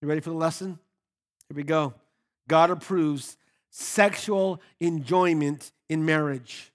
[0.00, 0.78] You ready for the lesson?
[1.48, 1.92] Here we go.
[2.50, 3.36] God approves
[3.70, 6.72] sexual enjoyment in marriage.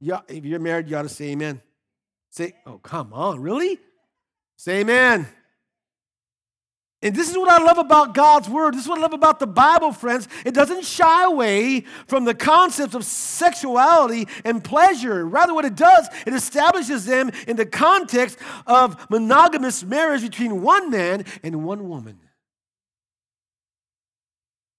[0.00, 1.62] Yeah, if you're married, you ought to say amen.
[2.30, 3.78] Say, oh, come on, really?
[4.56, 5.28] Say amen.
[7.02, 8.74] And this is what I love about God's word.
[8.74, 10.26] This is what I love about the Bible, friends.
[10.44, 15.24] It doesn't shy away from the concepts of sexuality and pleasure.
[15.24, 20.90] Rather, what it does, it establishes them in the context of monogamous marriage between one
[20.90, 22.18] man and one woman.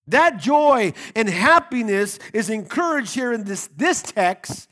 [0.10, 4.70] That joy and happiness is encouraged here in this, this text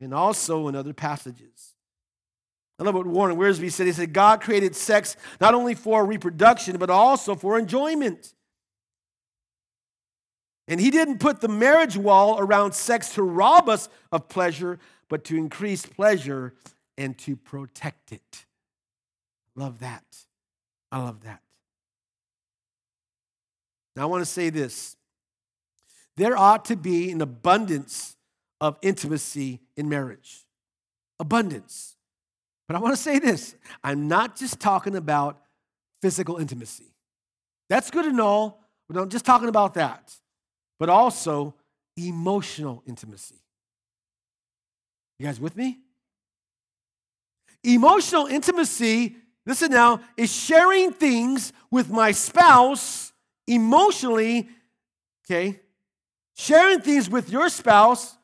[0.00, 1.74] and also in other passages.
[2.78, 3.86] I love what Warren Wiersbe said.
[3.86, 8.34] He said, God created sex not only for reproduction, but also for enjoyment.
[10.66, 15.22] And He didn't put the marriage wall around sex to rob us of pleasure, but
[15.24, 16.54] to increase pleasure
[16.98, 18.46] and to protect it.
[19.54, 20.04] Love that.
[20.90, 21.41] I love that.
[23.94, 24.96] Now, I want to say this
[26.16, 28.16] there ought to be an abundance
[28.60, 30.44] of intimacy in marriage.
[31.18, 31.96] Abundance.
[32.68, 35.40] But I want to say this I'm not just talking about
[36.00, 36.94] physical intimacy.
[37.68, 40.14] That's good and all, but I'm just talking about that,
[40.78, 41.54] but also
[41.96, 43.36] emotional intimacy.
[45.18, 45.78] You guys with me?
[47.64, 53.11] Emotional intimacy, listen now, is sharing things with my spouse
[53.46, 54.48] emotionally,
[55.24, 55.60] okay?
[56.34, 58.16] Sharing things with your spouse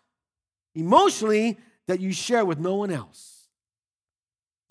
[0.74, 3.48] emotionally that you share with no one else.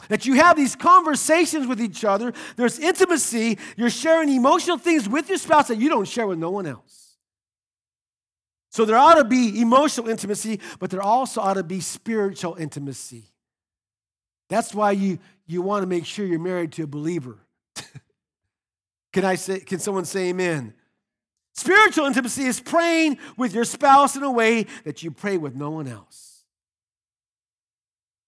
[0.09, 5.27] That you have these conversations with each other, there's intimacy, you're sharing emotional things with
[5.27, 7.17] your spouse that you don't share with no one else.
[8.69, 13.31] So there ought to be emotional intimacy, but there also ought to be spiritual intimacy.
[14.49, 17.39] That's why you, you want to make sure you're married to a believer.
[19.17, 20.75] Can I say, can someone say amen?
[21.53, 25.71] Spiritual intimacy is praying with your spouse in a way that you pray with no
[25.71, 26.43] one else.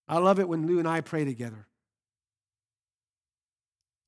[0.07, 1.67] I love it when Lou and I pray together.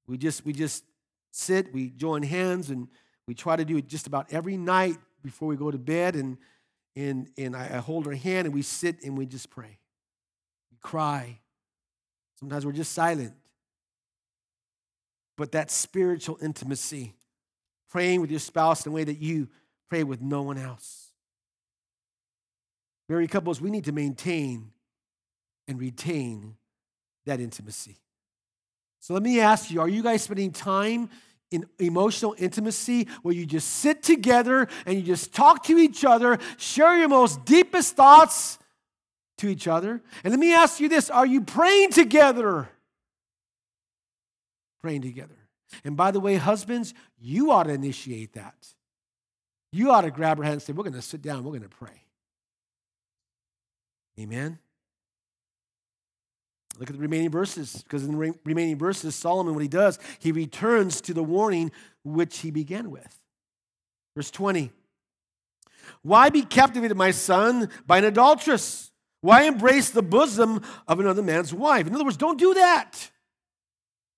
[0.07, 0.83] We just we just
[1.29, 2.87] sit, we join hands, and
[3.27, 6.15] we try to do it just about every night before we go to bed.
[6.15, 6.39] And
[6.95, 9.77] and and I, hold her hand and we sit and we just pray.
[10.71, 11.41] We cry.
[12.39, 13.35] Sometimes we're just silent.
[15.41, 17.15] But that spiritual intimacy,
[17.89, 19.49] praying with your spouse in a way that you
[19.89, 21.07] pray with no one else.
[23.09, 24.69] Married couples, we need to maintain
[25.67, 26.57] and retain
[27.25, 27.97] that intimacy.
[28.99, 31.09] So let me ask you are you guys spending time
[31.49, 36.37] in emotional intimacy where you just sit together and you just talk to each other,
[36.57, 38.59] share your most deepest thoughts
[39.39, 40.03] to each other.
[40.23, 42.69] And let me ask you this are you praying together?
[44.81, 45.35] Praying together.
[45.83, 48.55] And by the way, husbands, you ought to initiate that.
[49.71, 51.61] You ought to grab her hand and say, We're going to sit down, we're going
[51.61, 52.05] to pray.
[54.19, 54.59] Amen.
[56.79, 59.99] Look at the remaining verses, because in the re- remaining verses, Solomon, what he does,
[60.19, 61.71] he returns to the warning
[62.03, 63.19] which he began with.
[64.15, 64.71] Verse 20
[66.01, 68.91] Why be captivated, my son, by an adulteress?
[69.21, 71.85] Why embrace the bosom of another man's wife?
[71.85, 73.11] In other words, don't do that.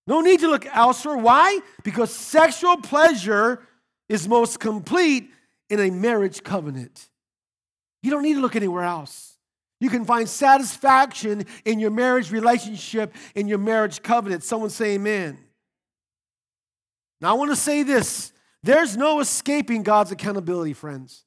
[0.06, 1.18] No need to look elsewhere.
[1.18, 1.60] Why?
[1.84, 3.66] Because sexual pleasure
[4.10, 5.30] is most complete
[5.70, 7.10] in a marriage covenant.
[8.02, 9.38] You don't need to look anywhere else.
[9.80, 14.44] You can find satisfaction in your marriage relationship, in your marriage covenant.
[14.44, 15.38] Someone say amen.
[17.20, 18.34] Now, I want to say this
[18.64, 21.24] there's no escaping God's accountability, friends.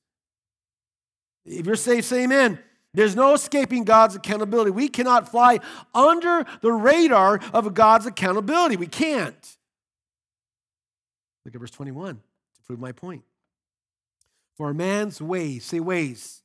[1.45, 2.59] If you're saved, say amen.
[2.97, 4.73] There's no escaping God's accountability.
[4.73, 5.61] We cannot fly
[5.95, 8.77] under the radar of God's accountability.
[8.77, 9.57] We can't.
[11.45, 12.21] Look at verse 21 to
[12.65, 13.23] prove my point.
[14.57, 16.43] For a man's ways, say ways,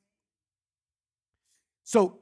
[1.91, 2.19] so,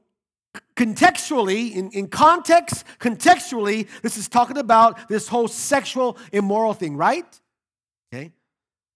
[0.76, 7.40] contextually, in, in context, contextually, this is talking about this whole sexual immoral thing, right?
[8.12, 8.32] Okay.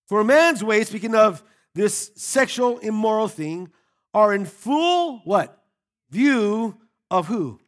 [0.08, 1.44] For a man's way, speaking of
[1.76, 3.70] this sexual immoral thing,
[4.14, 5.58] are in full what?
[6.10, 6.78] View
[7.10, 7.60] of who?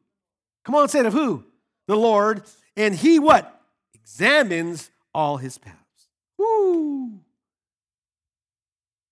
[0.63, 1.43] Come on, say it of who?
[1.87, 2.43] The Lord.
[2.75, 3.61] And he what?
[3.93, 5.77] Examines all his paths.
[6.37, 7.19] Woo!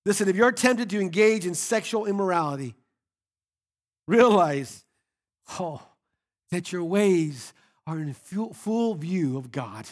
[0.05, 2.75] Listen, if you're tempted to engage in sexual immorality,
[4.07, 4.83] Realize,
[5.59, 5.81] oh,
[6.51, 7.53] that your ways
[7.87, 9.85] are in full, view of God.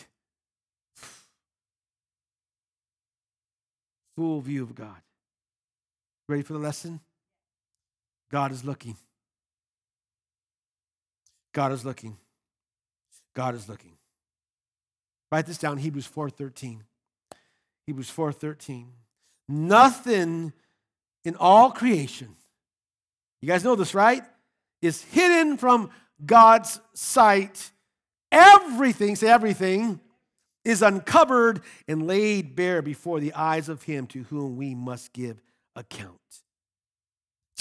[4.18, 5.02] Full view of God.
[6.28, 7.00] Ready for the lesson?
[8.32, 8.96] God is looking.
[11.54, 12.18] God is looking.
[13.34, 13.98] God is looking.
[15.32, 16.84] Write this down, Hebrews 4:13.
[17.86, 18.94] Hebrews 4:13.
[19.48, 20.54] Nothing
[21.24, 22.36] in all creation
[23.42, 24.24] you guys know this, right?
[24.82, 25.90] Is hidden from
[26.26, 27.72] God's sight.
[28.32, 30.00] Everything, say everything,
[30.64, 35.42] is uncovered and laid bare before the eyes of him to whom we must give
[35.76, 36.20] account.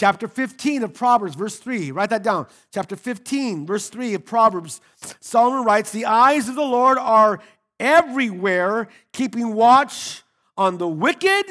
[0.00, 2.46] Chapter 15 of Proverbs, verse 3, write that down.
[2.72, 4.80] Chapter 15, verse 3 of Proverbs,
[5.20, 7.38] Solomon writes, The eyes of the Lord are
[7.78, 10.22] everywhere, keeping watch
[10.56, 11.44] on the wicked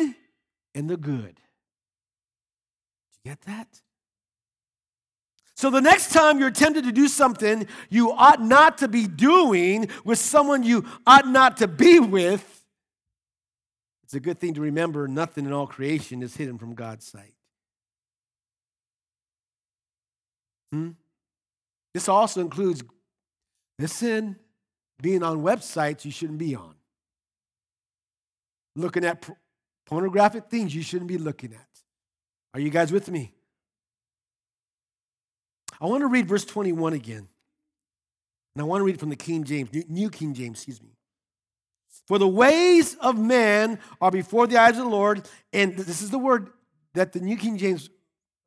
[0.73, 1.35] and the good.
[1.35, 3.67] Did you get that?
[5.53, 9.89] So the next time you're tempted to do something you ought not to be doing
[10.03, 12.63] with someone you ought not to be with,
[14.03, 17.35] it's a good thing to remember nothing in all creation is hidden from God's sight.
[20.71, 20.91] Hmm?
[21.93, 22.83] This also includes,
[23.77, 24.35] listen,
[25.01, 26.75] being on websites you shouldn't be on,
[28.75, 29.27] looking at
[29.85, 31.67] pornographic things you shouldn't be looking at.
[32.53, 33.33] Are you guys with me?
[35.81, 37.27] I want to read verse 21 again.
[38.55, 40.89] And I want to read from the King James, New King James, excuse me.
[42.07, 46.09] For the ways of man are before the eyes of the Lord, and this is
[46.09, 46.49] the word
[46.93, 47.89] that the New King James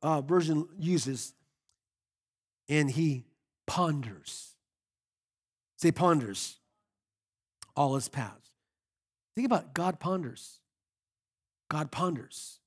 [0.01, 1.33] uh, version uses,
[2.79, 3.23] and he
[3.67, 4.55] ponders.
[5.77, 6.57] Say ponders
[7.75, 8.49] all his paths.
[9.35, 9.73] Think about it.
[9.73, 10.59] God ponders.
[11.69, 12.59] God ponders.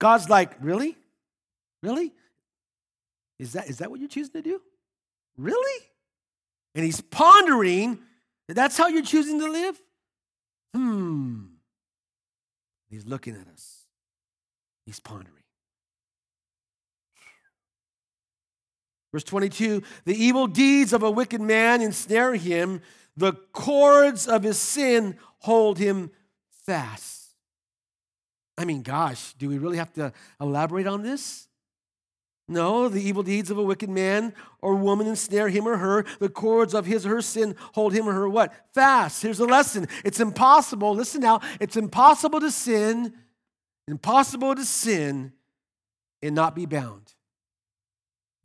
[0.00, 0.96] God's like, really?
[1.82, 2.12] Really?
[3.38, 4.60] Is that, is that what you're choosing to do?
[5.36, 5.84] Really?
[6.74, 7.98] And he's pondering
[8.48, 9.80] that that's how you're choosing to live?
[10.74, 11.42] Hmm.
[12.88, 13.86] He's looking at us.
[14.84, 15.41] He's pondering.
[19.12, 22.80] Verse 22 The evil deeds of a wicked man ensnare him,
[23.16, 26.10] the cords of his sin hold him
[26.64, 27.34] fast.
[28.56, 31.48] I mean, gosh, do we really have to elaborate on this?
[32.48, 36.04] No, the evil deeds of a wicked man or woman ensnare him or her.
[36.18, 38.52] The cords of his or her sin hold him or her what?
[38.74, 39.22] Fast.
[39.22, 39.88] Here's a lesson.
[40.04, 43.14] It's impossible, listen now, it's impossible to sin,
[43.88, 45.32] impossible to sin
[46.20, 47.11] and not be bound.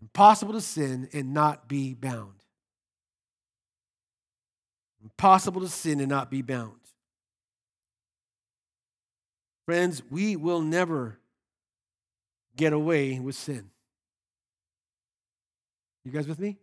[0.02, 2.34] Impossible to sin and not be bound.
[5.04, 6.74] Impossible to sin and not be bound.
[9.66, 11.18] Friends, we will never
[12.56, 13.70] get away with sin.
[16.06, 16.58] You guys with me?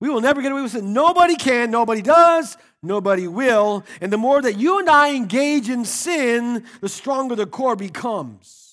[0.00, 0.94] We will never get away with sin.
[0.94, 3.84] Nobody can, nobody does, nobody will.
[4.00, 8.69] And the more that you and I engage in sin, the stronger the core becomes.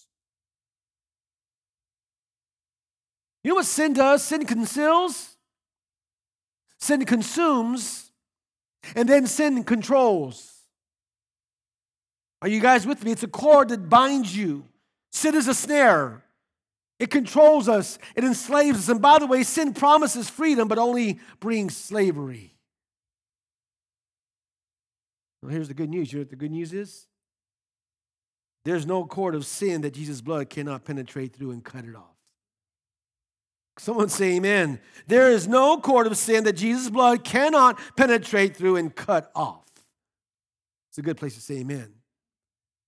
[3.47, 4.25] You know what sin does?
[4.25, 5.37] Sin conceals,
[6.79, 8.11] sin consumes,
[8.93, 10.53] and then sin controls.
[12.41, 13.13] Are you guys with me?
[13.13, 14.65] It's a cord that binds you.
[15.13, 16.25] Sin is a snare.
[16.99, 18.89] It controls us, it enslaves us.
[18.89, 22.53] And by the way, sin promises freedom, but only brings slavery.
[25.41, 26.11] Well, here's the good news.
[26.11, 27.07] You know what the good news is?
[28.65, 32.16] There's no cord of sin that Jesus' blood cannot penetrate through and cut it off.
[33.77, 34.79] Someone say amen.
[35.07, 39.65] There is no cord of sin that Jesus' blood cannot penetrate through and cut off.
[40.89, 41.93] It's a good place to say amen.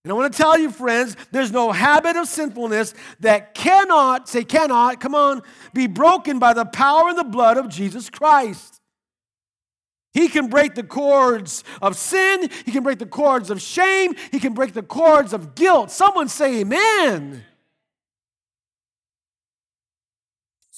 [0.03, 4.43] And I want to tell you, friends, there's no habit of sinfulness that cannot, say
[4.43, 5.41] cannot, come on,
[5.73, 8.79] be broken by the power and the blood of Jesus Christ.
[10.13, 12.49] He can break the cords of sin.
[12.65, 14.15] He can break the cords of shame.
[14.31, 15.91] He can break the cords of guilt.
[15.91, 17.43] Someone say amen.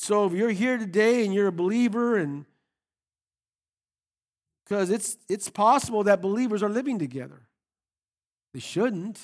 [0.02, 2.46] So if you're here today and you're a believer and
[4.66, 7.44] because it's it's possible that believers are living together.
[8.56, 9.20] They shouldn't.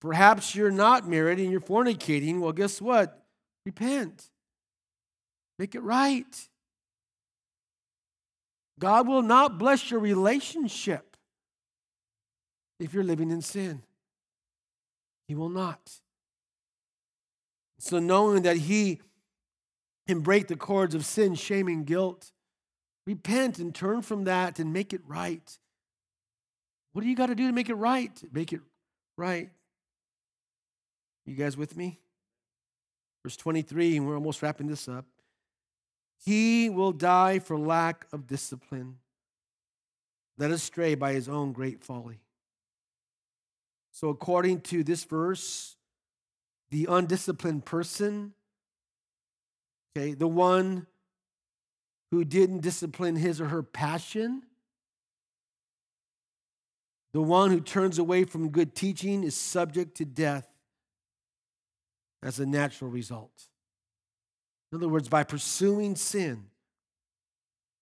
[0.00, 2.38] Perhaps you're not married and you're fornicating.
[2.38, 3.26] Well, guess what?
[3.66, 4.30] Repent.
[5.58, 6.48] Make it right.
[8.78, 11.16] God will not bless your relationship
[12.78, 13.82] if you're living in sin.
[15.26, 15.80] He will not.
[17.80, 19.00] So, knowing that He
[20.08, 22.32] can break the cords of sin, shame, and guilt,
[23.06, 25.58] repent and turn from that and make it right.
[26.92, 28.18] What do you got to do to make it right?
[28.32, 28.60] Make it
[29.18, 29.50] right.
[31.26, 32.00] You guys with me?
[33.22, 35.04] Verse 23, and we're almost wrapping this up.
[36.24, 38.96] He will die for lack of discipline,
[40.38, 42.20] led astray by his own great folly.
[43.92, 45.76] So, according to this verse,
[46.70, 48.32] the undisciplined person,
[49.96, 50.86] okay, the one
[52.10, 54.42] who didn't discipline his or her passion,
[57.12, 60.48] the one who turns away from good teaching is subject to death
[62.22, 63.48] as a natural result.
[64.72, 66.44] In other words, by pursuing sin,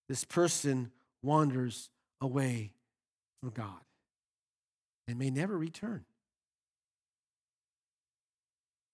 [0.08, 0.90] this person
[1.22, 1.90] wanders
[2.20, 2.72] away
[3.40, 3.80] from God
[5.08, 6.04] and may never return.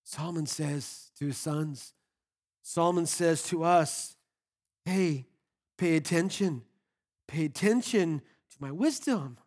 [0.04, 1.94] Solomon says to his sons,
[2.62, 4.16] Solomon says to us,
[4.84, 5.26] hey,
[5.76, 6.62] pay attention.
[7.28, 9.38] Pay attention to my wisdom.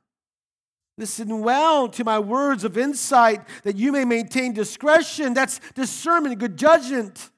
[0.97, 5.33] Listen well to my words of insight that you may maintain discretion.
[5.33, 7.31] That's discernment, good judgment.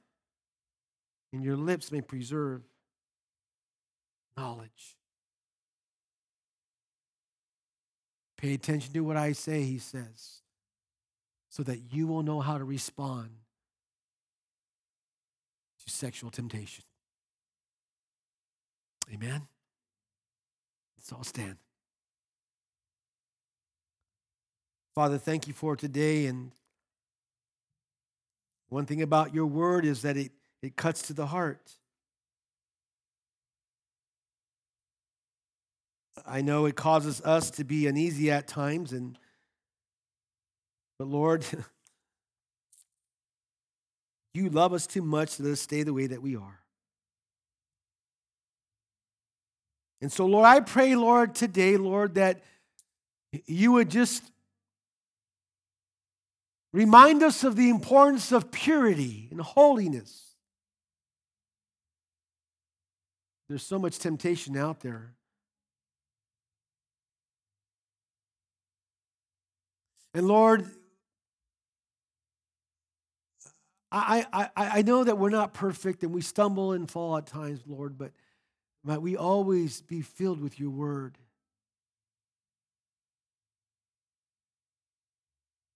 [1.33, 2.61] And your lips may preserve
[4.37, 4.97] knowledge.
[8.37, 10.41] Pay attention to what I say, he says,
[11.49, 13.29] so that you will know how to respond
[15.87, 16.83] to sexual temptation.
[19.13, 19.47] Amen?
[20.97, 21.57] Let's all stand.
[24.93, 26.25] Father, thank you for today.
[26.25, 26.51] And
[28.69, 30.31] one thing about your word is that it,
[30.61, 31.71] it cuts to the heart.
[36.25, 39.17] I know it causes us to be uneasy at times, and
[40.97, 41.45] but Lord,
[44.33, 46.59] you love us too much to let us stay the way that we are.
[50.01, 52.43] And so, Lord, I pray, Lord, today, Lord, that
[53.45, 54.23] you would just
[56.77, 60.35] Remind us of the importance of purity and holiness.
[63.49, 65.15] There's so much temptation out there.
[70.13, 70.69] And Lord,
[73.97, 77.61] I, I, I know that we're not perfect and we stumble and fall at times,
[77.65, 78.11] Lord, but
[78.83, 81.17] might we always be filled with your word.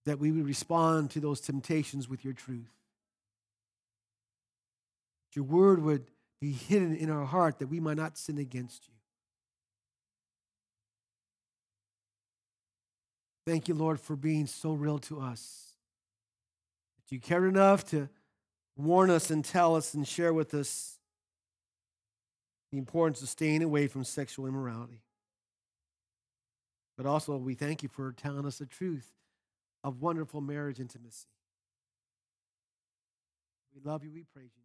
[0.04, 2.70] that we would respond to those temptations with your truth.
[5.28, 6.10] That your word would
[6.40, 8.94] be hidden in our heart that we might not sin against you.
[13.46, 15.71] Thank you, Lord, for being so real to us.
[17.12, 18.08] You cared enough to
[18.74, 20.98] warn us and tell us and share with us
[22.70, 25.02] the importance of staying away from sexual immorality.
[26.96, 29.12] But also, we thank you for telling us the truth
[29.84, 31.26] of wonderful marriage intimacy.
[33.74, 34.10] We love you.
[34.10, 34.61] We praise you.